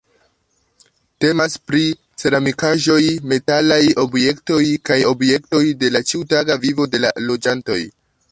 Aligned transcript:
Temas 1.23 1.57
pri 1.71 1.81
ceramikaĵoj, 2.21 3.03
metalaj 3.33 3.79
objektoj 4.05 4.59
kaj 4.91 4.99
objektoj 5.11 5.63
de 5.83 5.93
la 5.97 6.01
ĉiutaga 6.13 6.59
vivo 6.67 6.89
de 6.95 7.05
la 7.05 7.13
loĝantoj. 7.29 7.81